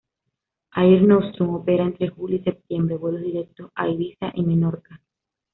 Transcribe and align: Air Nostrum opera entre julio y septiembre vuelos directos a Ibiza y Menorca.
Air 0.83 1.03
Nostrum 1.03 1.51
opera 1.53 1.83
entre 1.83 2.09
julio 2.09 2.37
y 2.37 2.43
septiembre 2.43 2.97
vuelos 2.97 3.21
directos 3.21 3.69
a 3.75 3.87
Ibiza 3.87 4.31
y 4.33 4.41
Menorca. 4.41 4.99